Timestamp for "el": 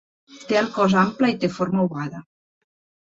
0.61-0.69